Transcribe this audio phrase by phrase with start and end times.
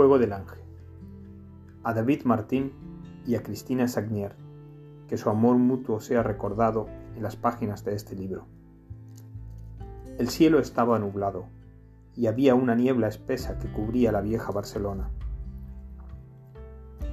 [0.00, 0.60] juego del ángel.
[1.84, 2.72] A David Martín
[3.26, 4.34] y a Cristina Sagnier,
[5.08, 8.46] que su amor mutuo sea recordado en las páginas de este libro.
[10.16, 11.48] El cielo estaba nublado
[12.16, 15.10] y había una niebla espesa que cubría la vieja Barcelona.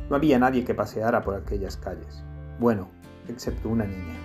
[0.09, 2.23] No había nadie que paseara por aquellas calles,
[2.57, 2.87] bueno,
[3.27, 4.15] excepto una niña.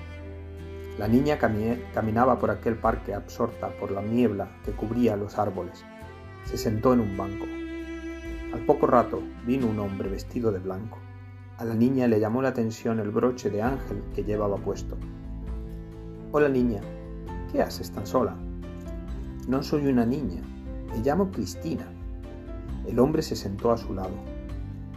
[1.01, 5.85] La niña caminaba por aquel parque absorta por la niebla que cubría los árboles.
[6.45, 7.62] Se sentó en un banco.
[8.53, 10.99] Al poco rato vino un hombre vestido de blanco.
[11.57, 14.97] A la niña le llamó la atención el broche de ángel que llevaba puesto.
[16.33, 16.83] Hola niña,
[17.51, 18.37] ¿qué haces tan sola?
[19.49, 20.43] No soy una niña,
[20.91, 21.87] me llamo Cristina.
[22.87, 24.15] El hombre se sentó a su lado.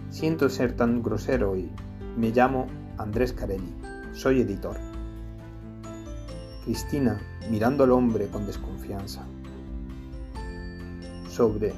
[0.10, 1.70] Siento ser tan grosero y
[2.18, 2.68] me llamo
[2.98, 3.74] Andrés Carelli.
[4.12, 4.76] Soy editor.
[6.66, 9.26] Cristina, mirando al hombre con desconfianza.
[11.30, 11.74] Sobre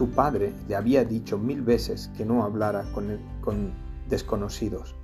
[0.00, 3.70] su padre le había dicho mil veces que no hablara con, con
[4.08, 4.94] desconocidos.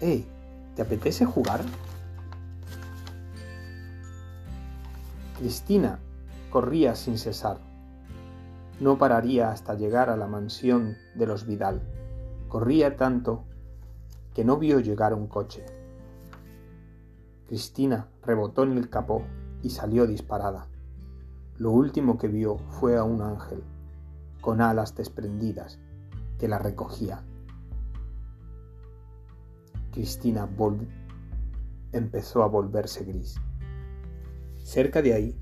[0.00, 0.28] ¡Hey!
[0.76, 1.60] ¿Te apetece jugar?
[5.36, 5.98] Cristina
[6.50, 7.58] corría sin cesar.
[8.78, 11.82] No pararía hasta llegar a la mansión de los Vidal.
[12.46, 13.42] Corría tanto
[14.34, 15.66] que no vio llegar un coche.
[17.48, 19.24] Cristina rebotó en el capó
[19.64, 20.68] y salió disparada.
[21.56, 23.62] Lo último que vio fue a un ángel,
[24.40, 25.78] con alas desprendidas,
[26.38, 27.22] que la recogía.
[29.92, 30.48] Cristina
[31.92, 33.36] empezó a volverse gris.
[34.58, 35.38] Cerca de ahí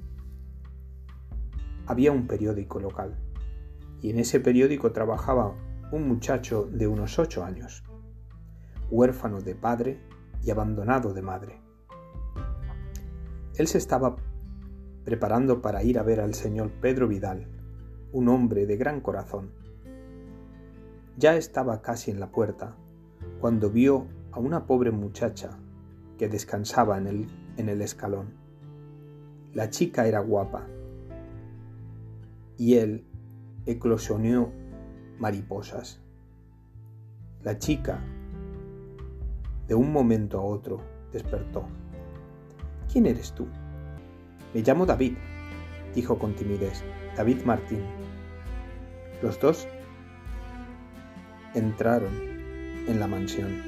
[1.87, 3.17] había un periódico local,
[4.03, 5.55] y en ese periódico trabajaba
[5.93, 7.85] un muchacho de unos ocho años,
[8.91, 9.99] huérfano de padre
[10.43, 11.63] y abandonado de madre.
[13.57, 14.17] Él se estaba
[15.05, 17.47] preparando para ir a ver al señor Pedro Vidal,
[18.13, 19.51] un hombre de gran corazón.
[21.17, 22.77] Ya estaba casi en la puerta
[23.41, 25.59] cuando vio a una pobre muchacha
[26.19, 27.27] que descansaba en el,
[27.57, 28.35] en el escalón.
[29.53, 30.67] La chica era guapa
[32.57, 33.05] y él
[33.67, 34.51] eclosionó
[35.19, 36.01] mariposas.
[37.43, 38.01] La chica,
[39.67, 40.81] de un momento a otro,
[41.13, 41.65] despertó.
[42.91, 43.47] ¿Quién eres tú?
[44.55, 45.15] Me llamo David,
[45.95, 46.83] dijo con timidez.
[47.17, 47.81] David Martín.
[49.23, 49.67] Los dos
[51.55, 52.13] entraron
[52.89, 53.63] en la mansión.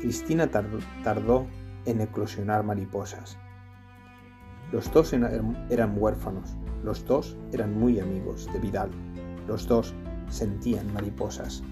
[0.00, 1.46] Cristina tardó
[1.84, 3.38] en eclosionar mariposas.
[4.72, 8.90] Los dos eran huérfanos, los dos eran muy amigos de Vidal,
[9.48, 9.94] los dos
[10.28, 11.62] sentían mariposas.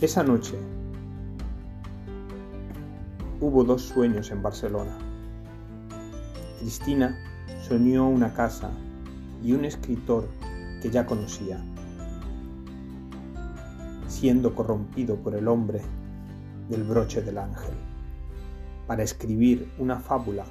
[0.00, 0.58] Esa noche
[3.40, 4.96] hubo dos sueños en Barcelona.
[6.60, 7.16] Cristina
[7.66, 8.70] soñó una casa
[9.42, 10.28] y un escritor
[10.82, 11.58] que ya conocía,
[14.08, 15.80] siendo corrompido por el hombre
[16.68, 17.74] del broche del ángel,
[18.86, 20.44] para escribir una fábula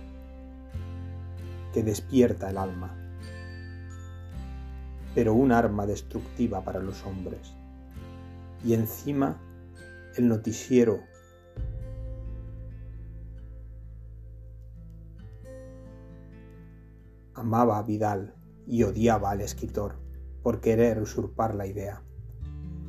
[1.73, 2.95] que despierta el alma,
[5.13, 7.53] pero un arma destructiva para los hombres.
[8.65, 9.37] Y encima
[10.15, 11.01] el noticiero
[17.39, 18.33] amaba a Vidal
[18.67, 19.95] y odiaba al escritor
[20.43, 22.01] por querer usurpar la idea.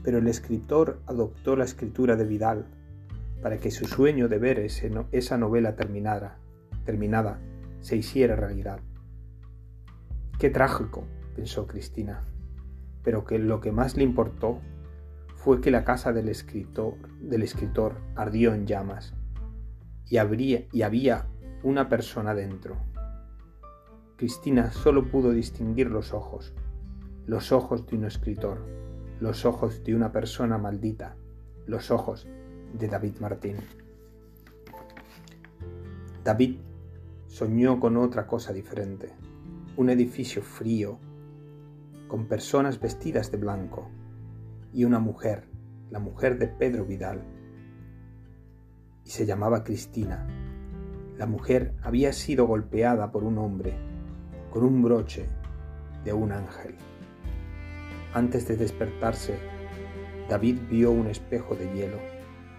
[0.03, 2.66] Pero el escritor adoptó la escritura de Vidal
[3.43, 6.38] para que su sueño de ver esa novela terminada,
[6.84, 7.41] terminada
[7.81, 8.81] se hiciera realidad.
[10.38, 12.21] Qué trágico, pensó Cristina,
[13.03, 14.61] pero que lo que más le importó
[15.37, 19.15] fue que la casa del escritor, del escritor ardió en llamas
[20.06, 20.19] y,
[20.72, 21.27] y había
[21.62, 22.89] una persona dentro
[24.20, 26.53] Cristina solo pudo distinguir los ojos,
[27.25, 28.58] los ojos de un escritor,
[29.19, 31.16] los ojos de una persona maldita,
[31.64, 32.28] los ojos
[32.75, 33.56] de David Martín.
[36.22, 36.58] David
[37.28, 39.08] soñó con otra cosa diferente,
[39.78, 40.99] un edificio frío,
[42.06, 43.88] con personas vestidas de blanco,
[44.70, 45.49] y una mujer,
[45.88, 47.22] la mujer de Pedro Vidal,
[49.02, 50.26] y se llamaba Cristina.
[51.17, 53.88] La mujer había sido golpeada por un hombre
[54.50, 55.26] con un broche
[56.05, 56.75] de un ángel.
[58.14, 59.38] Antes de despertarse,
[60.29, 61.99] David vio un espejo de hielo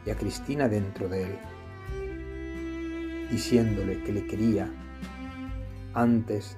[0.05, 1.39] y a Cristina dentro de él,
[3.29, 4.69] diciéndole que le quería
[5.93, 6.57] antes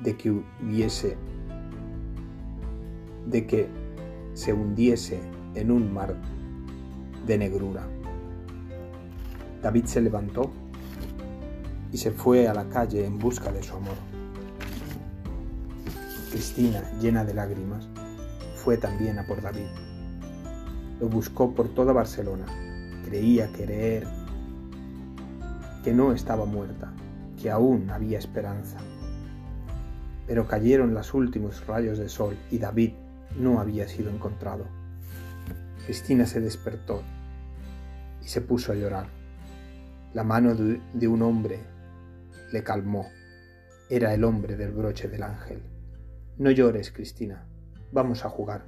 [0.00, 1.16] de que hubiese,
[3.26, 3.68] de que
[4.34, 5.20] se hundiese
[5.54, 6.16] en un mar
[7.26, 7.86] de negrura.
[9.62, 10.52] David se levantó
[11.94, 13.94] y se fue a la calle en busca de su amor.
[16.32, 17.86] Cristina, llena de lágrimas,
[18.56, 19.68] fue también a por David.
[20.98, 22.46] Lo buscó por toda Barcelona.
[23.04, 24.08] Creía querer
[25.84, 26.92] que no estaba muerta,
[27.40, 28.78] que aún había esperanza.
[30.26, 32.94] Pero cayeron los últimos rayos de sol y David
[33.38, 34.64] no había sido encontrado.
[35.84, 37.02] Cristina se despertó
[38.20, 39.06] y se puso a llorar.
[40.12, 41.73] La mano de un hombre
[42.54, 43.10] le calmó.
[43.90, 45.60] Era el hombre del broche del ángel.
[46.38, 47.48] No llores, Cristina.
[47.90, 48.64] Vamos a jugar.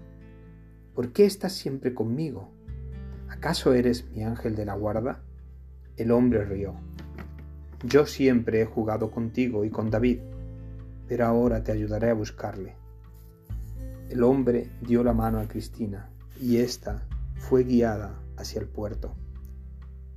[0.93, 2.51] ¿Por qué estás siempre conmigo?
[3.29, 5.23] ¿Acaso eres mi ángel de la guarda?
[5.97, 6.75] El hombre rió.
[7.85, 10.19] Yo siempre he jugado contigo y con David,
[11.07, 12.75] pero ahora te ayudaré a buscarle.
[14.11, 16.11] El hombre dio la mano a Cristina
[16.41, 17.07] y ésta
[17.37, 19.15] fue guiada hacia el puerto.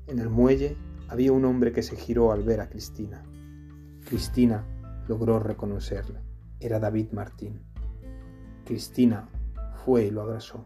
[0.07, 0.75] En el muelle
[1.07, 3.29] había un hombre que se giró al ver a Cristina.
[4.10, 4.66] Cristina
[5.08, 6.20] logró reconocerle.
[6.60, 7.62] Era David Martín.
[8.66, 9.30] Cristina
[9.86, 10.66] fue y lo abrazó.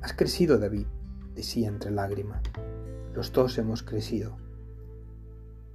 [0.00, 0.86] Has crecido, David,
[1.34, 2.40] decía entre lágrimas.
[3.12, 4.38] Los dos hemos crecido.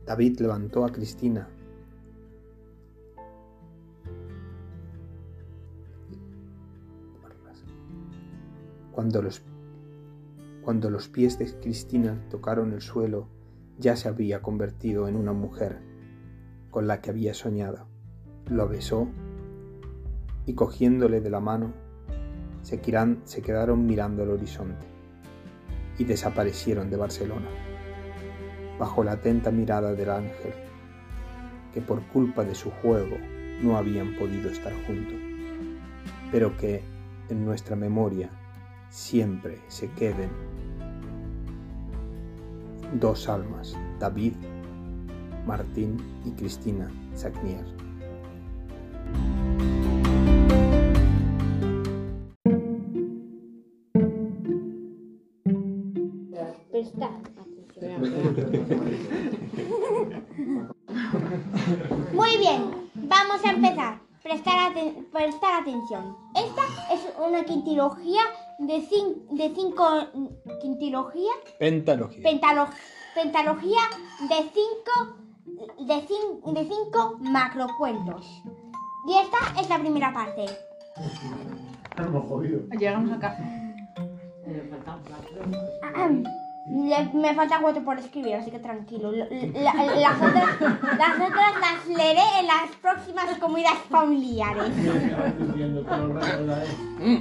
[0.03, 1.47] David levantó a Cristina.
[8.91, 9.43] Cuando los,
[10.63, 13.27] cuando los pies de Cristina tocaron el suelo,
[13.77, 15.79] ya se había convertido en una mujer
[16.69, 17.87] con la que había soñado.
[18.49, 19.07] Lo besó
[20.45, 21.73] y cogiéndole de la mano,
[22.61, 22.81] se,
[23.23, 24.85] se quedaron mirando el horizonte
[25.97, 27.47] y desaparecieron de Barcelona,
[28.79, 30.53] bajo la atenta mirada del ángel,
[31.73, 33.17] que por culpa de su juego
[33.61, 35.19] no habían podido estar juntos,
[36.31, 36.83] pero que
[37.29, 38.29] en nuestra memoria
[38.89, 40.29] siempre se queden
[42.99, 44.33] dos almas, David,
[45.45, 47.65] Martín y Cristina Sagnier.
[62.13, 63.99] Muy bien, vamos a empezar.
[64.21, 64.73] Prestar,
[65.11, 66.15] prestar atención.
[66.35, 66.61] Esta
[66.93, 68.21] es una quintilogía
[68.59, 68.87] de,
[69.31, 69.83] de cinco...
[70.63, 71.33] ¿Quintilogía?
[71.59, 72.23] Pentalogía.
[73.13, 73.81] pentalogía
[74.21, 75.17] de cinco,
[75.77, 75.95] de,
[76.53, 78.41] de cinco macrocuentos.
[79.05, 80.45] Y esta es la primera parte.
[82.79, 83.43] Llegamos a casa.
[87.13, 89.11] me falta cuatro por escribir, así que tranquilo.
[89.11, 89.25] las,
[90.21, 94.71] otras, las otras las leeré en las próximas comidas familiares.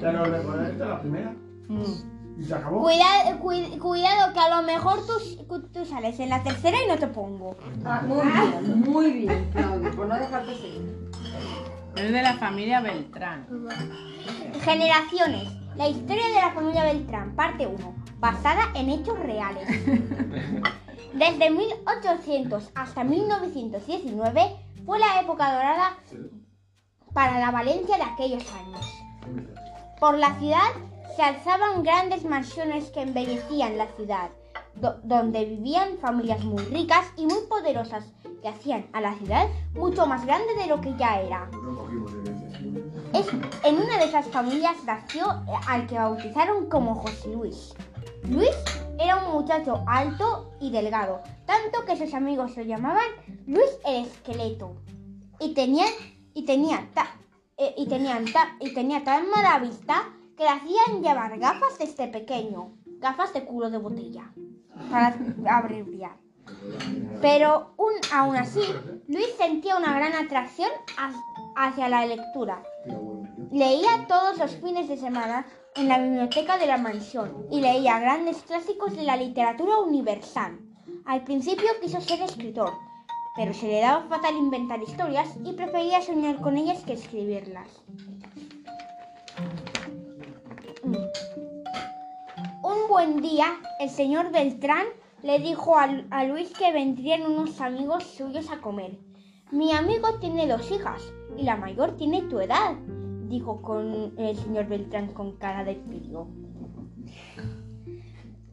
[0.01, 1.35] ¿Te lo recordaste la primera?
[2.39, 2.83] ¿Y se acabó?
[2.83, 7.07] Cuidado, cuidado, que a lo mejor tú, tú sales en la tercera y no te
[7.07, 7.57] pongo.
[7.85, 11.11] Ah, muy bien, muy bien, Claudio, por no dejarte seguir.
[11.97, 13.47] Es de la familia Beltrán.
[14.63, 15.49] Generaciones.
[15.77, 19.69] La historia de la familia Beltrán, parte 1, basada en hechos reales.
[21.15, 25.97] Desde 1800 hasta 1919 fue la época dorada
[27.13, 28.87] para la Valencia de aquellos años.
[30.01, 30.71] Por la ciudad
[31.17, 34.31] se alzaban grandes mansiones que embellecían la ciudad,
[35.03, 40.25] donde vivían familias muy ricas y muy poderosas que hacían a la ciudad mucho más
[40.25, 41.51] grande de lo que ya era.
[43.13, 43.29] Es,
[43.65, 47.75] en una de esas familias nació eh, al que bautizaron como José Luis.
[48.25, 48.57] Luis
[48.99, 53.05] era un muchacho alto y delgado, tanto que sus amigos lo llamaban
[53.47, 54.77] Luis el esqueleto.
[55.39, 55.87] Y tenía,
[56.33, 56.89] y tenía,
[57.59, 58.25] eh, y tenían
[58.61, 60.05] y tenía tan mala vista
[60.37, 64.33] que le hacían llevar gafas desde pequeño, gafas de culo de botella,
[64.91, 65.17] para
[65.51, 66.17] abreviar.
[67.21, 68.63] Pero un, aún así,
[69.09, 70.71] Luis sentía una gran atracción
[71.57, 72.63] hacia la lectura.
[73.51, 75.47] Leía todos los fines de semana
[75.77, 80.59] en la biblioteca de la mansión y leía grandes clásicos de la literatura universal.
[81.05, 82.73] Al principio quiso ser escritor,
[83.37, 87.69] pero se le daba fatal inventar historias y prefería soñar con ellas que escribirlas.
[92.73, 94.87] Un buen día, el señor Beltrán
[95.23, 98.99] le dijo a, Luis que vendrían unos amigos suyos a comer.
[99.51, 101.03] Mi amigo tiene dos hijas
[101.37, 102.75] y la mayor tiene tu edad,
[103.29, 103.61] dijo
[104.17, 106.29] el señor Beltrán con cara de peligro.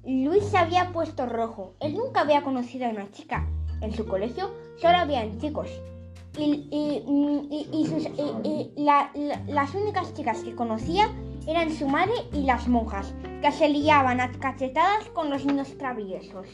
[0.04, 1.76] Luis se había puesto rojo.
[1.80, 3.48] Él nunca había conocido a una chica.
[3.80, 5.70] En su colegio solo habían chicos.
[6.38, 6.70] Y,
[9.48, 11.10] las únicas chicas que conocía
[11.48, 16.48] eran su madre y las monjas, que se liaban a cachetadas con los niños traviesos.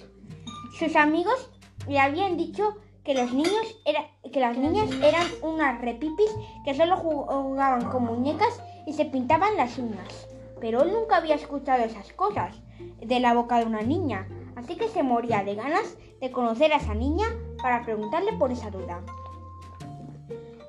[0.80, 1.52] Sus amigos
[1.88, 6.32] le habían dicho que los niños era, que las niñas eran unas repipis
[6.64, 10.28] que solo jugaban con muñecas y se pintaban las uñas.
[10.60, 12.56] Pero él nunca había escuchado esas cosas
[13.00, 16.78] de la boca de una niña, así que se moría de ganas de conocer a
[16.78, 17.26] esa niña
[17.62, 19.04] para preguntarle por esa duda.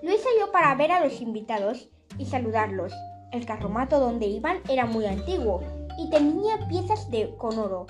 [0.06, 2.92] Luis salió para ver a los invitados y saludarlos.
[3.32, 5.64] El carromato donde iban era muy antiguo
[5.98, 7.86] y tenía piezas de con oro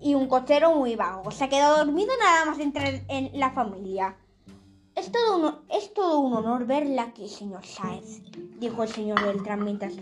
[0.00, 1.30] y un cochero muy vago.
[1.30, 4.16] Se quedó dormido nada más entrar en la familia.
[4.94, 8.22] Es todo, un, honor verla aquí, señor Sáez,
[8.58, 9.92] dijo el señor Beltrán mientras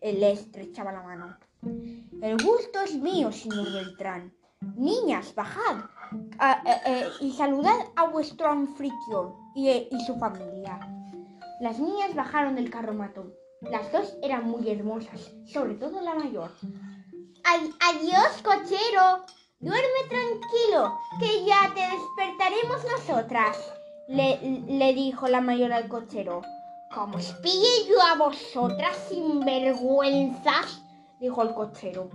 [0.00, 1.36] le estrechaba la mano.
[2.22, 4.32] El gusto es mío, señor Beltrán.
[4.76, 5.90] Niñas, bajad
[6.38, 10.78] ah, eh, eh, y saludad a vuestro anfitrión y, eh, y su familia.
[11.60, 13.32] Las niñas bajaron del carromato.
[13.62, 16.50] Las dos eran muy hermosas, sobre todo la mayor.
[17.44, 19.24] Adiós, cochero.
[19.58, 23.56] Duerme tranquilo, que ya te despertaremos nosotras,
[24.06, 26.42] le, le dijo la mayor al cochero.
[26.94, 27.34] Como os
[27.88, 30.82] yo a vosotras sin vergüenzas,
[31.20, 32.10] dijo el cochero.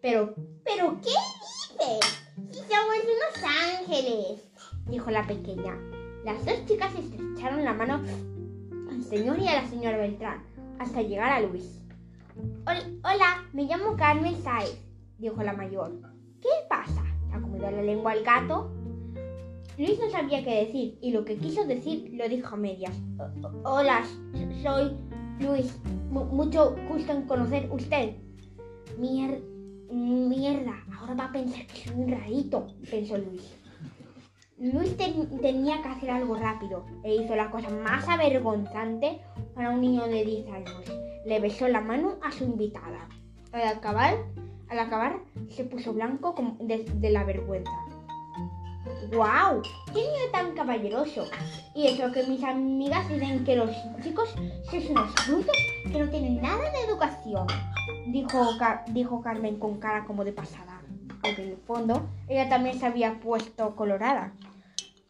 [0.00, 0.34] Pero,
[0.64, 2.22] pero, ¿qué dices?
[2.48, 3.44] Si somos unos
[3.78, 4.50] ángeles,
[4.88, 5.78] dijo la pequeña.
[6.24, 8.02] Las dos chicas estrecharon la mano
[8.90, 10.42] al señor y a la señora Beltrán
[10.78, 11.80] hasta llegar a Luis.
[12.66, 14.80] Hola, me llamo Carmen Saez,
[15.18, 16.00] dijo la mayor.
[16.40, 17.04] ¿Qué pasa?
[17.32, 18.72] ¿Ha comido la lengua el gato?
[19.76, 22.96] Luis no sabía qué decir y lo que quiso decir lo dijo a medias.
[23.64, 24.04] Hola,
[24.62, 24.96] soy
[25.38, 25.78] Luis.
[26.10, 28.16] mucho gusto en conocer usted.
[29.90, 33.60] Mierda, ahora va a pensar que soy un rarito, pensó Luis.
[34.58, 39.18] Luis tenía que hacer algo rápido e hizo la cosa más avergonzante
[39.54, 40.84] para un niño de 10 años.
[41.24, 43.08] Le besó la mano a su invitada.
[43.52, 44.18] Al acabar,
[44.68, 45.16] al acabar
[45.48, 47.72] se puso blanco de, la vergüenza.
[49.10, 49.62] ¡Guau!
[49.94, 51.24] ¡Qué niño tan caballeroso!
[51.74, 53.70] Y eso que mis amigas dicen que los
[54.02, 54.28] chicos
[54.70, 55.56] son unos brutos
[55.90, 57.46] que no tienen nada de educación,
[58.12, 58.50] dijo,
[58.88, 60.82] dijo Carmen con cara como de pasada.
[61.22, 64.32] Aunque en el fondo ella también se había puesto colorada.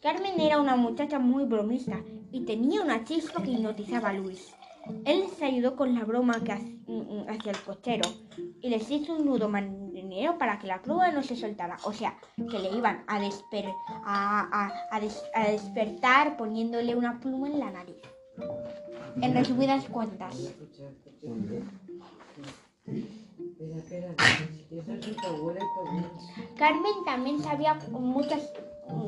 [0.01, 1.99] Carmen era una muchacha muy bromista
[2.33, 4.55] y tenía una chispa que hipnotizaba a Luis.
[5.05, 8.09] Él se ayudó con la broma que hacía el cochero
[8.63, 11.77] y les hizo un nudo marinero para que la pluma no se soltara.
[11.85, 17.97] O sea, que le iban a, a, despertar poniéndole una pluma en la nariz.
[19.21, 20.55] En resumidas cuentas.
[26.57, 28.53] Carmen también sabía muchas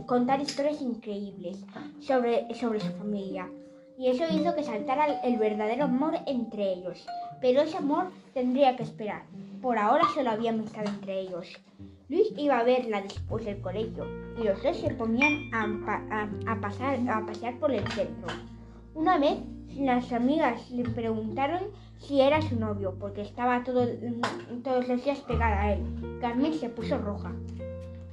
[0.07, 1.65] contar historias increíbles
[2.01, 3.49] sobre, sobre su familia.
[3.99, 7.07] Y eso hizo que saltara el verdadero amor entre ellos.
[7.41, 9.23] Pero ese amor tendría que esperar.
[9.61, 11.49] Por ahora solo había amistad entre ellos.
[12.09, 14.07] Luis iba a verla después del colegio
[14.39, 18.29] y los dos se ponían a, pasar, a pasear por el centro.
[18.95, 19.39] Una vez
[19.77, 21.61] las amigas le preguntaron
[21.99, 23.87] si era su novio porque estaba todo,
[24.65, 26.19] todos los días pegada a él.
[26.21, 27.33] Carmen se puso roja.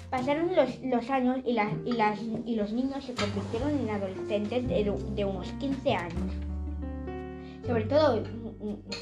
[0.10, 5.26] Pasaron los, años y, las, y, las, y, los niños se convirtieron en adolescentes de,
[5.26, 6.34] unos 15 años.
[7.66, 8.24] Sobre todo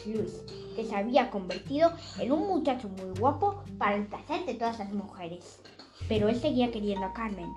[0.05, 0.43] Luis,
[0.75, 4.91] que se había convertido en un muchacho muy guapo para el placer de todas las
[4.91, 5.61] mujeres.
[6.09, 7.53] Pero él seguía queriendo a Carmen.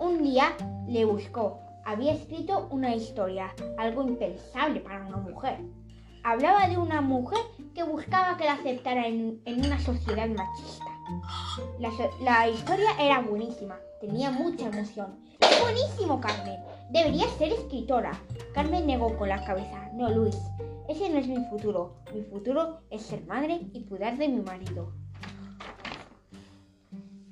[0.00, 0.56] Un día
[0.88, 1.60] le buscó.
[1.90, 5.58] Había escrito una historia, algo impensable para una mujer.
[6.22, 7.40] Hablaba de una mujer
[7.74, 10.84] que buscaba que la aceptara en, una sociedad machista.
[12.20, 15.18] La, historia era buenísima, tenía mucha emoción.
[15.40, 16.60] ¡Es buenísimo, Carmen!
[16.92, 18.12] Deberías ser escritora.
[18.54, 19.90] Carmen negó con la cabeza.
[19.92, 20.38] No, Luis,
[20.88, 21.96] ese no es mi futuro.
[22.14, 24.92] Mi futuro es ser madre y cuidar de mi marido.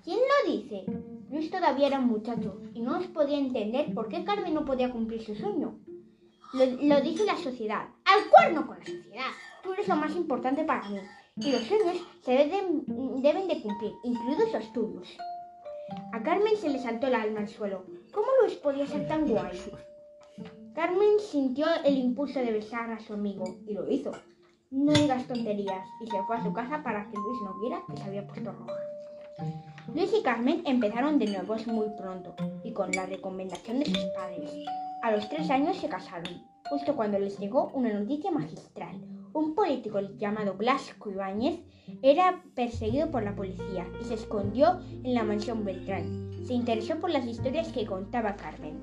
[0.02, 0.84] ¿Quién lo dice?
[1.30, 5.22] Luis todavía era un muchacho y no podía entender por qué Carmen no podía cumplir
[5.22, 5.78] su sueño.
[6.54, 7.88] Lo, lo dice la sociedad.
[8.04, 9.30] ¡Al cuerno con la sociedad!
[9.62, 10.98] Tú eres lo más importante para mí
[11.40, 12.84] y los sueños se deben,
[13.22, 15.16] deben de cumplir, incluidos los tuyos.
[16.12, 17.84] A Carmen se le saltó el alma al suelo.
[18.12, 19.58] ¿Cómo Luis podía ser tan guay?
[20.74, 24.12] Carmen sintió el impulso de besar a su amigo y lo hizo.
[24.70, 27.96] No digas tonterías y se fue a su casa para que Luis no viera que
[27.96, 28.87] se había puesto roja.
[29.94, 34.50] Luis y Carmen empezaron de nuevo muy pronto y con la recomendación de sus padres.
[35.02, 39.00] A los tres años se casaron, justo cuando les llegó una noticia magistral.
[39.32, 41.60] Un político llamado Blasco Ibáñez
[42.02, 46.30] era perseguido por la policía y se escondió en la mansión Beltrán.
[46.44, 48.78] Se interesó por las historias que contaba Carmen.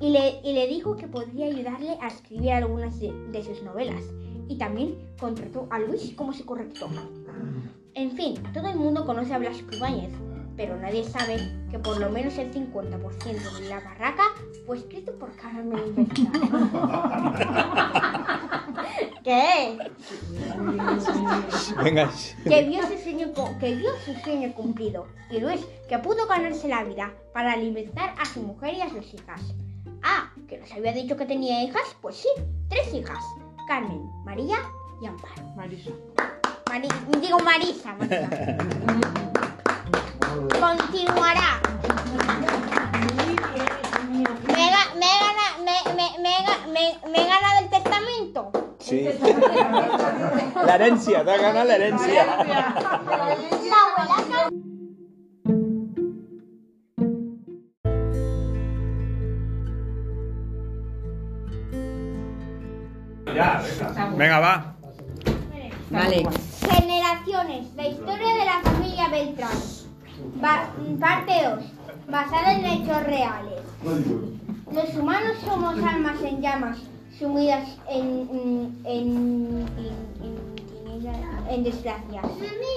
[0.00, 4.04] Y le, dijo que podría ayudarle a escribir algunas de, sus novelas.
[4.48, 6.88] Y también contrató a Luis como su corrector.
[7.94, 10.12] En fin, todo el mundo conoce a Blas Ibáñez,
[10.56, 11.36] pero nadie sabe
[11.70, 14.22] que por lo menos el 50% de la barraca
[14.66, 16.06] fue escrito por Carmen.
[19.24, 19.78] ¿Qué?
[21.82, 22.10] Venga.
[22.44, 25.06] que vio, su sueño, cu- que vio su sueño cumplido.
[25.30, 29.12] Y Luis, que pudo ganarse la vida para alimentar a su mujer y a sus
[29.14, 29.40] hijas.
[30.02, 31.96] Ah, que nos había dicho que tenía hijas.
[32.00, 32.28] Pues sí,
[32.68, 33.24] tres hijas.
[33.66, 34.56] Carmen, María
[35.00, 35.42] y Amparo.
[35.56, 35.90] Marisa.
[36.68, 36.88] Mari-
[37.20, 37.94] digo Marisa.
[37.94, 38.28] Marisa.
[40.60, 41.60] Continuará.
[44.46, 45.74] Me, ga- me, gana- me,
[46.72, 48.40] me- me he ganado el testamento.
[48.78, 49.08] Sí.
[50.64, 52.26] La herencia, te ha ganado la herencia.
[64.40, 64.74] Venga.
[65.52, 66.00] Venga, va.
[66.02, 66.26] Vale.
[66.68, 69.58] Generaciones, la historia de la familia Beltrán.
[70.40, 70.68] Ba-
[71.00, 71.64] parte 2.
[72.10, 73.60] Basada en hechos reales.
[74.72, 76.78] Los humanos somos almas en llamas,
[77.18, 78.28] sumidas en,
[78.84, 80.56] en, en, en-
[81.48, 82.24] en desgracias.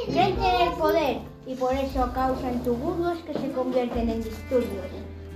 [0.07, 4.85] Creen tener poder y por eso causan tuburios que se convierten en disturbios.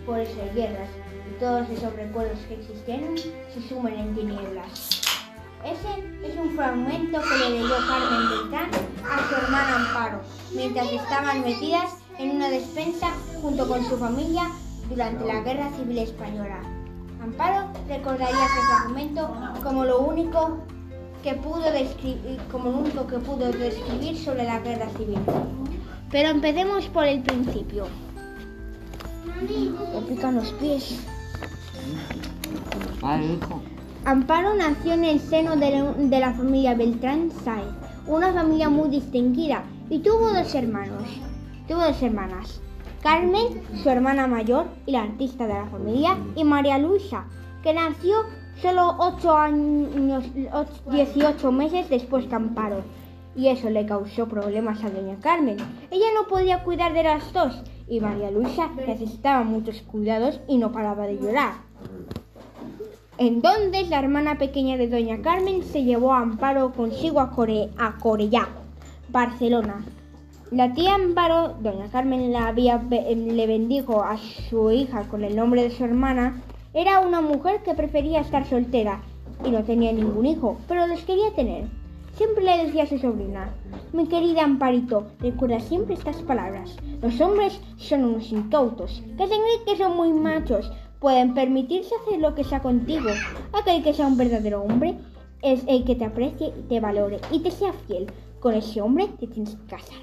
[0.05, 0.89] Por eso hay guerras
[1.29, 5.01] y todos esos recuerdos que existieron se sumen en tinieblas.
[5.65, 8.69] Ese es un fragmento que le leyó Carmen Beltrán
[9.09, 10.21] a su hermana Amparo,
[10.53, 14.49] mientras estaban metidas en una despensa junto con su familia
[14.89, 16.59] durante la Guerra Civil Española.
[17.21, 20.59] Amparo recordaría ese fragmento como lo único
[21.23, 25.19] que pudo describir, como lo único que pudo describir sobre la Guerra Civil.
[26.11, 27.87] Pero empecemos por el principio.
[29.41, 30.99] Me pican los pies.
[33.01, 33.61] Vale, hijo.
[34.05, 37.69] Amparo nació en el seno de la, familia Beltrán Sáez,
[38.05, 41.07] una familia muy distinguida, y tuvo dos hermanos.
[41.69, 42.59] Tuvo dos hermanas,
[43.01, 47.25] Carmen, su hermana mayor y la artista de la familia, y María Luisa,
[47.63, 48.25] que nació
[48.61, 52.81] solo 8 años, och- 18 meses después que Amparo.
[53.37, 55.57] Y eso le causó problemas a doña Carmen.
[55.89, 60.71] Ella no podía cuidar de las dos, y María Luisa necesitaba muchos cuidados y no
[60.73, 61.53] paraba de llorar.
[63.17, 68.47] Entonces la hermana pequeña de Doña Carmen se llevó a Amparo consigo a, Core- Corellá,
[69.09, 69.85] Barcelona.
[70.51, 72.31] La tía Amparo, Doña Carmen
[72.77, 76.41] be- le bendijo a su hija con el nombre de su hermana,
[76.73, 79.01] era una mujer que prefería estar soltera
[79.45, 81.65] y no tenía ningún hijo, pero los quería tener.
[82.15, 83.53] Siempre le decía a su sobrina,
[83.91, 86.75] mi querida Amparito, recuerda siempre estas palabras.
[87.01, 90.71] Los hombres son unos incautos, que se creen que son muy machos,
[91.03, 93.09] pueden permitirse hacer lo que sea contigo.
[93.51, 94.97] Aquel que sea un verdadero hombre
[95.41, 98.09] es el que te aprecie, te valore y te sea fiel.
[98.39, 99.97] Con ese hombre te tienes que casar.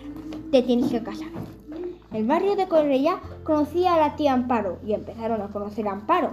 [0.52, 1.28] Te tienes que casar.
[2.12, 6.32] El barrio de Correia conocía a la tía Amparo y empezaron a conocer a Amparo.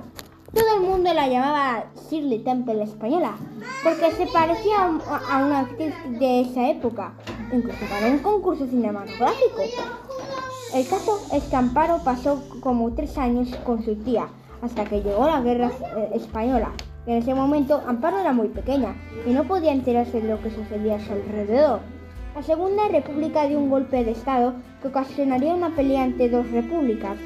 [0.53, 3.37] Todo el mundo la llamaba Shirley Temple española
[3.83, 5.01] porque se parecía a un-
[5.31, 7.13] a una actriz de esa época.
[7.53, 9.61] Incluso ganó un concurso cinematográfico.
[10.73, 14.27] El caso es que Amparo pasó como tres años con su tía
[14.61, 16.71] hasta que llegó la guerra eh, española.
[17.05, 20.95] En ese momento Amparo era muy pequeña y no podía enterarse de lo que sucedía
[20.95, 21.79] a su alrededor.
[22.35, 27.17] La Segunda República dio un golpe de Estado que ocasionaría una pelea entre dos repúblicas.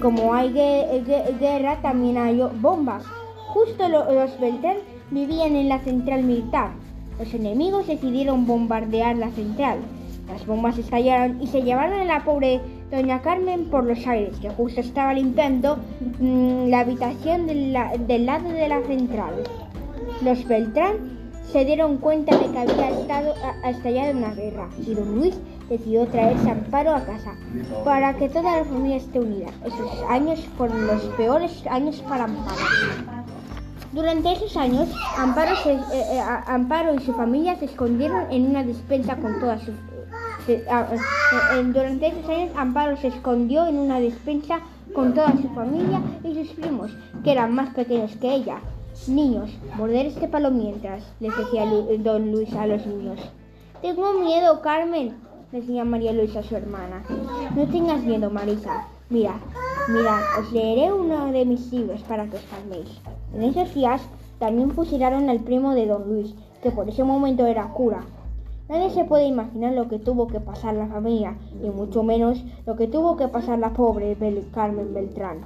[0.00, 3.02] Como hay gue- gue- guerra, también hay bombas.
[3.48, 4.76] Justo lo- los Beltrán
[5.10, 6.70] vivían en la central militar.
[7.18, 9.78] Los enemigos decidieron bombardear la central.
[10.28, 14.50] Las bombas estallaron y se llevaron a la pobre doña Carmen por los aires, que
[14.50, 15.78] justo estaba limpiando
[16.18, 19.34] mm, la habitación del, la- del lado de la central.
[20.22, 21.18] Los Beltrán
[21.52, 26.06] se dieron cuenta de que había estado, a- estallado una guerra y don Luis decidió
[26.06, 27.32] traerse a Amparo a casa
[27.84, 29.48] para que toda la familia esté unida.
[29.64, 32.56] Esos años fueron los peores años para Amparo.
[33.92, 39.16] Durante esos años, Amparo, eh, eh, Amparo y su familia se escondieron en una despensa
[39.16, 39.72] con toda su...
[41.72, 44.60] durante esos años, Amparo se escondió en una despensa
[44.94, 46.90] con toda su familia y sus primos,
[47.22, 48.58] que eran más pequeños que ella.
[49.06, 51.64] Niños, morder este palo mientras, les decía
[51.98, 53.20] don Luis a los niños.
[53.80, 55.16] Tengo miedo, Carmen,
[55.52, 57.02] decía María Luisa a su hermana.
[57.56, 58.86] No tengas miedo, Marisa.
[59.08, 59.40] Mira,
[59.88, 63.00] mirad, os leeré uno de mis libros para que os calméis.
[63.34, 64.02] En esos días
[64.38, 68.04] también fusilaron al primo de don Luis, que por ese momento era cura.
[68.70, 72.76] Nadie se puede imaginar lo que tuvo que pasar la familia, y mucho menos lo
[72.76, 74.14] que tuvo que pasar la pobre
[74.54, 75.38] Carmen Beltrán.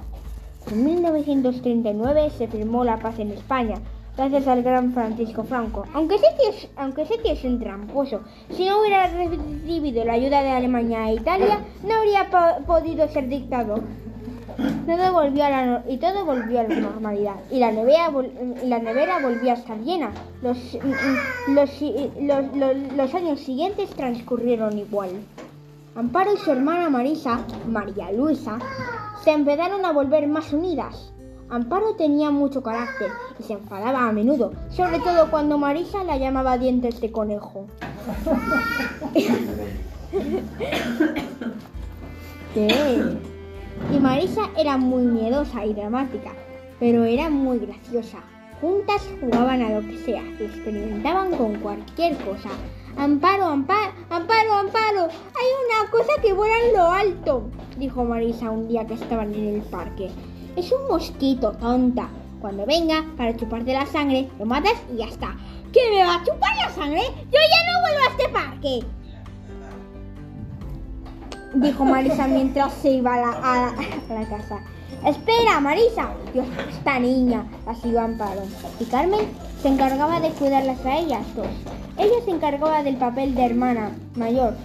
[0.71, 3.77] En 1939 se firmó la paz en España,
[4.15, 5.85] gracias al gran Francisco Franco.
[5.95, 8.19] Aunque ese tío es, aunque es un tramposo,
[8.51, 13.27] si no hubiera recibido la ayuda de Alemania e Italia, no habría po- podido ser
[13.27, 13.81] dictador.
[14.85, 17.35] Todo volvió a la, no- y todo volvió a la normalidad.
[17.51, 18.31] Y la nevera, vol-
[18.63, 20.11] y la nevera volvió a estar llena.
[20.41, 20.57] Los,
[21.47, 21.69] los,
[22.19, 25.09] los- los- los años siguientes transcurrieron igual.
[25.95, 28.59] Amparo y su hermana Marisa, María Luisa,
[29.23, 31.11] se empezaron a volver más unidas.
[31.49, 36.57] Amparo tenía mucho carácter y se enfadaba a menudo, sobre todo cuando Marisa la llamaba
[36.57, 37.65] dientes de conejo.
[42.53, 43.34] ¿Qué?
[43.93, 46.31] Y Marisa era muy miedosa y dramática,
[46.79, 48.19] pero era muy graciosa.
[48.61, 52.49] Juntas jugaban a lo que sea experimentaban con cualquier cosa.
[52.97, 58.67] Amparo, amparo, amparo, amparo, hay una cosa que vuela en lo alto, dijo Marisa un
[58.67, 60.09] día que estaban en el parque.
[60.55, 62.09] Es un mosquito, tonta.
[62.39, 65.35] Cuando venga para chuparte la sangre, lo matas y ya está.
[65.73, 67.01] ¿Que me va a chupar la sangre?
[67.01, 69.04] Yo ya no vuelvo a este parque
[71.55, 73.73] dijo Marisa mientras se iba a
[74.09, 74.59] la, casa.
[75.05, 76.11] Espera, Marisa.
[76.33, 78.41] Dios, esta niña, la siguió Amparo.
[78.79, 79.21] Y Carmen
[79.61, 81.47] se encargaba de cuidarlas a ellas dos.
[81.97, 84.55] Ella se encargaba del papel de hermana mayor.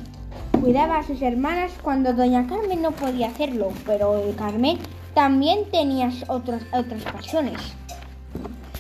[0.61, 4.79] Cuidaba a sus hermanas cuando doña Carmen no podía hacerlo, pero Carmen
[5.15, 7.61] también tenía otras, otras pasiones.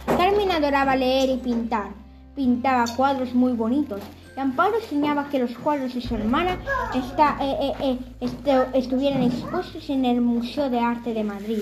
[0.06, 1.90] Carmen adoraba leer y pintar.
[2.34, 4.00] Pintaba cuadros muy bonitos.
[4.40, 6.56] Y Amparo soñaba que los cuadros de su hermana
[6.94, 11.58] esta- eh, eh, eh, estu- estuvieran expuestos en el Museo de Arte de Madrid.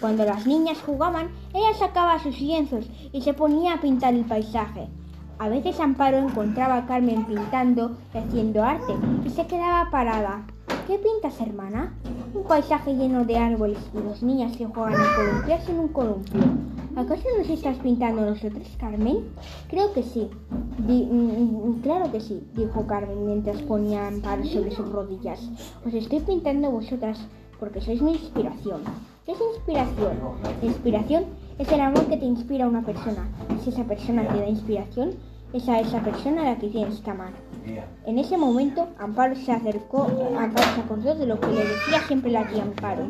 [0.00, 4.86] Cuando las niñas jugaban, ella sacaba sus lienzos y se ponía a pintar el paisaje.
[5.40, 10.42] A veces Amparo encontraba a Carmen pintando y haciendo arte y se quedaba parada.
[10.86, 11.92] ¿Qué pintas, hermana?
[12.34, 16.40] Un paisaje lleno de árboles y dos niñas que juegan a columpiarse en un columpio.
[16.96, 19.18] ¿Acaso nos estás pintando nosotros, Carmen?
[19.68, 20.30] Creo que sí.
[20.78, 25.38] Mm, mm, claro que sí, dijo Carmen mientras ponía a Amparo sobre sus rodillas.
[25.84, 27.18] Os estoy pintando vosotras
[27.60, 28.80] porque sois mi inspiración.
[29.26, 30.16] ¿Qué es inspiración?
[30.62, 31.24] Inspiración
[31.58, 33.28] es el amor que te inspira a una persona.
[33.62, 35.10] Si esa persona te da inspiración,
[35.56, 37.30] es a esa persona a la que tienes que amar.
[38.06, 40.06] En ese momento, Amparo se acercó,
[40.38, 43.02] Amparo se acordó de lo que le decía siempre la tía Amparo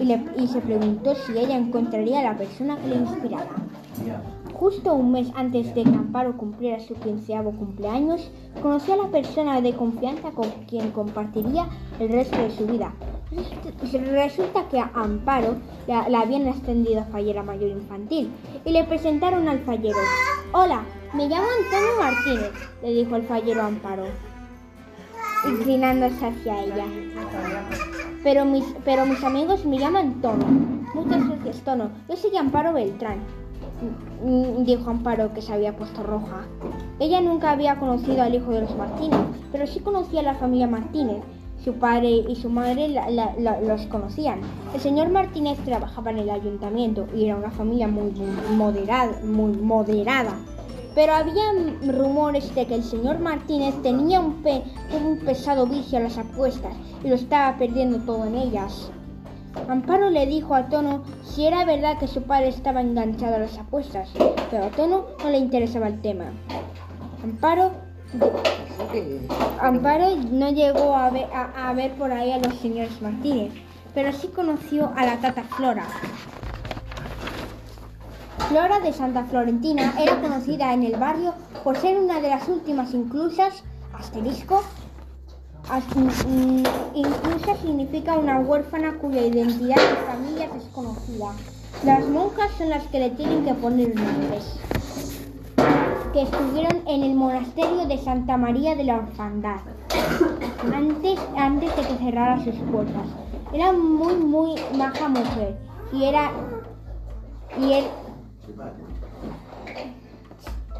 [0.00, 3.48] y, le- y se preguntó si ella encontraría a la persona que le inspirara.
[4.52, 8.30] Justo un mes antes de que Amparo cumpliera su quinceavo cumpleaños,
[8.62, 11.66] conoció a la persona de confianza con quien compartiría
[12.00, 12.92] el resto de su vida.
[13.30, 15.56] Resulta- Resulta que a Amparo
[15.88, 18.30] la, la habían ascendido a fallera mayor infantil
[18.64, 19.98] y le presentaron al fallero.
[20.58, 20.80] Hola,
[21.12, 22.50] me llamo Antonio Martínez,
[22.82, 24.04] le dijo el fallero Amparo,
[25.46, 26.86] inclinándose hacia ella.
[28.24, 30.46] Pero mis, pero mis amigos me llaman Tono.
[30.94, 31.90] Muchas gracias, Tono.
[32.08, 33.18] Yo soy Amparo Beltrán.
[34.24, 36.46] Mm, Dijo Amparo que se había puesto roja.
[37.00, 39.20] Ella nunca había conocido al hijo de los Martínez,
[39.52, 41.22] pero sí conocía a la familia Martínez.
[41.66, 42.94] Su padre y su madre
[43.60, 44.38] los conocían.
[44.72, 48.12] El señor Martínez trabajaba en el ayuntamiento y era una familia muy,
[48.56, 50.38] moderada, muy moderada.
[50.94, 51.42] Pero había
[51.84, 54.44] rumores de que el señor Martínez tenía un,
[55.04, 58.92] un pesado vicio a las apuestas y lo estaba perdiendo todo en ellas.
[59.68, 63.58] Amparo le dijo a Tono si era verdad que su padre estaba enganchado a las
[63.58, 64.08] apuestas,
[64.52, 66.26] pero a Tono no le interesaba el tema.
[67.24, 67.72] Amparo,
[69.60, 71.10] Amparo no llegó a
[71.74, 73.52] ver, por ahí a los señores Martínez,
[73.94, 75.84] pero sí conoció a la tata Flora.
[78.48, 82.94] Flora de Santa Florentina era conocida en el barrio por ser una de las últimas
[82.94, 84.62] inclusas, asterisco,
[85.68, 86.62] as- mm,
[86.94, 91.32] inclusa significa una huérfana cuya identidad de familia es desconocida.
[91.84, 94.58] Las monjas son las que le tienen que poner nombres,
[96.16, 99.60] que estuvieron en el monasterio de Santa María de la Orfandad
[100.74, 103.06] antes, antes de que cerrara sus puertas.
[103.52, 105.58] Era muy, muy maja mujer
[105.92, 106.30] y era
[107.60, 107.84] y él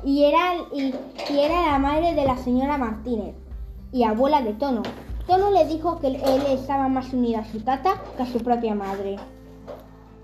[0.03, 0.95] y era, y,
[1.39, 3.35] era la madre de la señora Martínez
[3.93, 4.85] y abuela de Tono.
[5.27, 8.75] Tono le dijo que él estaba más unida a su tata que a su propia
[8.75, 9.17] madre.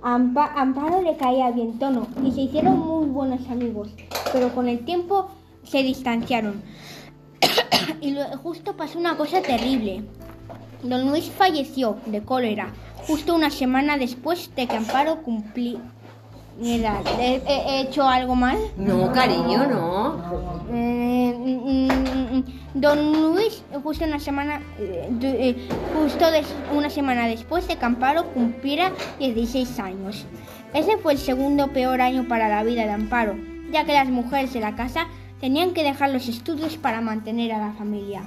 [0.04, 3.88] A Amparo le caía bien Tono y se hicieron muy buenos amigos,
[4.32, 5.28] pero con el tiempo
[5.62, 6.60] se distanciaron.
[8.00, 10.02] y lo- justo pasó una cosa terrible.
[10.82, 12.72] Don Luis falleció de cólera
[13.06, 15.78] justo una semana después de que Amparo cumplí.
[16.60, 18.58] ¿he, he- he hecho algo mal?
[18.76, 20.16] No, cariño, no.
[20.72, 21.21] Eh,
[22.74, 26.24] Don Luis, justo una semana, eh, eh, justo
[26.74, 30.24] una semana después de Amparo cumpliera 16 años.
[30.72, 33.34] Ese fue el segundo peor año para la vida de Amparo.
[33.72, 35.06] ya que las mujeres de la casa
[35.40, 38.22] tenían que dejar los estudios para mantener a la familia.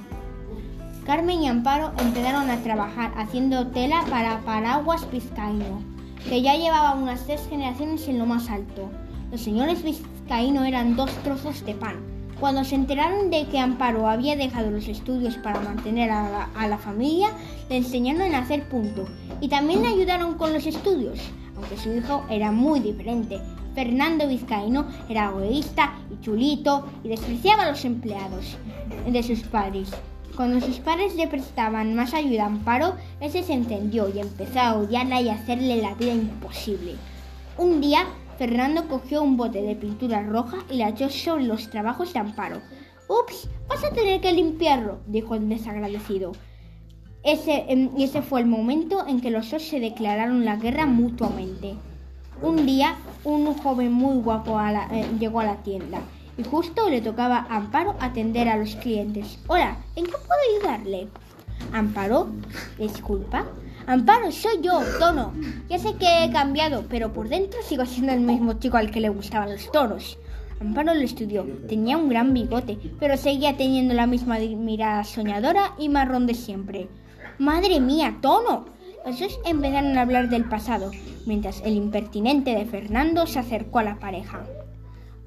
[1.06, 5.82] Carmen y Amparo empezaron a trabajar haciendo tela para paraguas vizcaíno,
[6.28, 8.90] que ya llevaba unas tres generaciones en lo más alto.
[9.30, 12.15] Los señores vizcaíno eran dos trozos de pan.
[12.40, 17.28] Cuando se enteraron de que Amparo había dejado los estudios para mantener a la, familia,
[17.70, 19.06] le enseñaron a hacer punto
[19.40, 21.18] y también le ayudaron con los estudios,
[21.56, 23.40] aunque su hijo era muy diferente.
[23.74, 28.58] Fernando Vizcaíno era egoísta y chulito y despreciaba a los empleados
[29.06, 29.90] de sus padres.
[30.36, 34.74] Cuando sus padres le prestaban más ayuda a Amparo, ese se encendió y empezó a
[34.74, 36.96] odiarla y a hacerle la vida imposible.
[37.56, 38.04] Un día,
[38.38, 42.60] Fernando cogió un bote de pintura roja y la echó sobre los trabajos de Amparo.
[43.08, 46.32] Ups, vas a tener que limpiarlo, dijo el desagradecido.
[47.22, 50.86] Ese, em, y ese fue el momento en que los dos se declararon la guerra
[50.86, 51.74] mutuamente.
[52.42, 56.00] Un día, un joven muy guapo eh, llegó a la tienda
[56.36, 59.38] y justo le tocaba a Amparo atender a los clientes.
[59.46, 61.08] Hola, ¿en qué puedo ayudarle?
[61.72, 62.28] Amparo,
[62.78, 63.46] disculpa.
[63.86, 65.32] Amparo, soy yo, Tono.
[65.68, 69.00] Ya sé que he cambiado, pero por dentro sigo siendo el mismo chico al que
[69.00, 70.18] le gustaban los toros.
[70.60, 71.44] Amparo lo estudió.
[71.68, 76.88] Tenía un gran bigote, pero seguía teniendo la misma mirada soñadora y marrón de siempre.
[77.38, 78.66] Madre mía, Tono.
[79.06, 80.90] Los dos empezaron a hablar del pasado,
[81.24, 84.44] mientras el impertinente de Fernando se acercó a la pareja.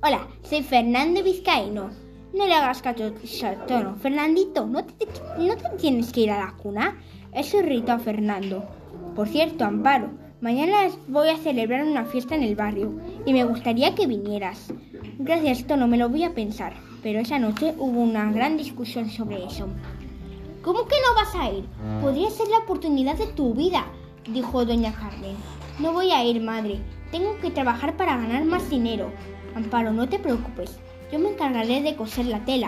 [0.04, 1.92] Hola, soy Fernando Vizcaíno.
[2.34, 3.96] No le hagas caso a Tono.
[3.96, 6.98] Fernandito, ¿no te, ¿no te tienes que ir a la cuna?
[7.34, 8.66] Eso irritó a Fernando.
[9.16, 10.10] Por cierto, Amparo,
[10.42, 12.94] mañana voy a celebrar una fiesta en el barrio
[13.26, 14.74] y me gustaría que vinieras.
[15.20, 16.74] Gracias, Tono, me lo voy a pensar.
[17.04, 19.68] Pero esa noche hubo una gran discusión sobre eso.
[20.62, 21.66] ¿Cómo que no vas a ir?
[22.02, 23.86] Podría ser la oportunidad de tu vida,
[24.28, 25.36] dijo doña Carmen.
[25.80, 26.80] No voy a ir, madre.
[27.12, 29.12] Tengo que trabajar para ganar más dinero.
[29.56, 30.78] Amparo, no te preocupes.
[31.12, 32.68] Yo me encargaré de coser la tela.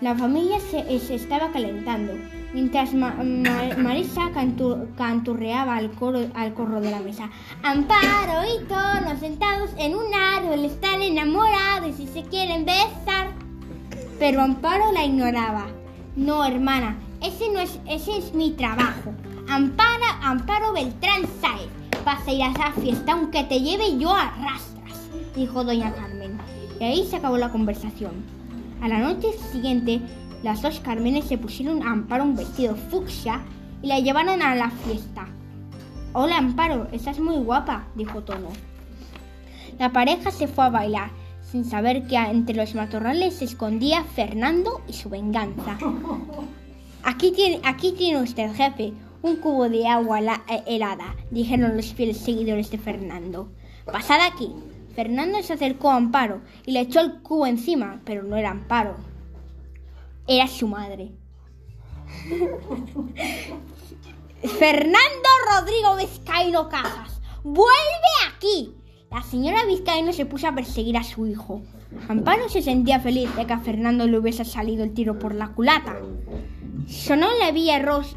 [0.00, 2.12] La familia se estaba calentando,
[2.52, 7.30] mientras Ma- Ma- Marisa cantu- canturreaba al, coro, al corro de la mesa.
[7.62, 13.28] Amparo y Tono sentados en un árbol están enamorados y se quieren besar.
[14.18, 15.66] Pero Amparo la ignoraba.
[16.16, 19.12] No, hermana, ese no es, ese es mi trabajo.
[19.48, 21.68] Ampara, Amparo Beltrán Sáez.
[22.04, 26.38] Vas a ir a esa fiesta aunque te lleve yo a rastras, dijo doña Carmen.
[26.80, 28.12] Y ahí se acabó la conversación.
[28.80, 30.00] A la noche siguiente,
[30.42, 33.42] las dos Carmenes se pusieron a Amparo un vestido fucsia
[33.82, 35.26] y la llevaron a la fiesta.
[36.12, 38.50] Hola Amparo, estás muy guapa, dijo Tono.
[39.78, 41.10] La pareja se fue a bailar,
[41.42, 45.78] sin saber que entre los matorrales se escondía Fernando y su venganza.
[47.02, 52.18] Aquí tiene, aquí tiene usted, jefe, un cubo de agua eh, helada, dijeron los fieles
[52.18, 53.48] seguidores de Fernando.
[53.84, 54.52] Pasad aquí.
[54.94, 59.07] Fernando se acercó a Amparo y le echó el cubo encima, pero no era Amparo.
[60.30, 61.10] Era su madre.
[64.42, 68.74] Fernando Rodrigo Vizcaíno Casas, vuelve aquí.
[69.10, 71.62] La señora Vizcaíno se puso a perseguir a su hijo.
[72.08, 75.48] Amparo se sentía feliz de que a Fernando le hubiese salido el tiro por la
[75.54, 75.96] culata.
[76.86, 78.14] Sonó la vía, Ros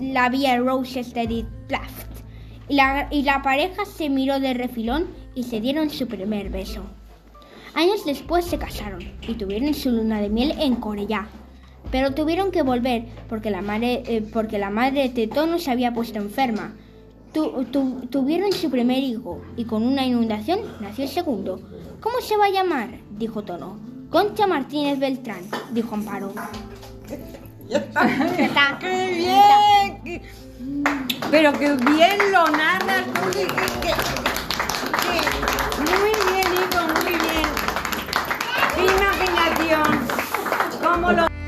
[0.00, 2.22] la vía de Plaft
[2.70, 6.84] y la, y la pareja se miró de refilón y se dieron su primer beso.
[7.74, 11.28] Años después se casaron y tuvieron su luna de miel en Corellá
[11.90, 15.92] pero tuvieron que volver porque la madre, eh, porque la madre de Tetón se había
[15.92, 16.74] puesto enferma.
[17.32, 21.60] Tu, tu, tuvieron su primer hijo y con una inundación nació el segundo.
[22.00, 22.90] ¿Cómo se va a llamar?
[23.10, 23.78] dijo Tono.
[24.10, 26.32] Concha Martínez Beltrán, dijo Amparo.
[28.80, 29.14] ¡Qué
[30.02, 30.22] bien!
[31.30, 33.06] Pero que bien lo narras.
[35.78, 37.48] Muy bien, hijo, muy bien.
[38.74, 40.08] Qué imaginación.
[40.82, 41.39] ¿Cómo lo